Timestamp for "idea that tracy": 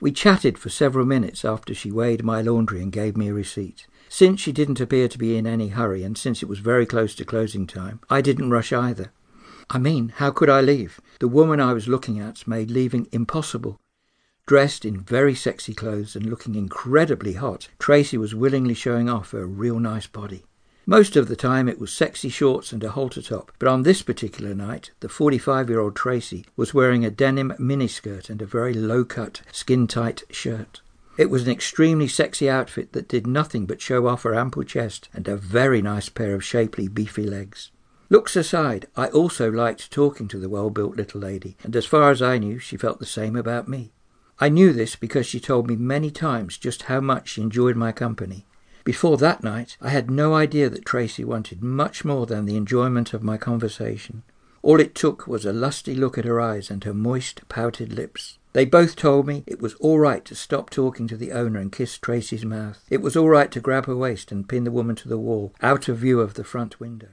50.34-51.24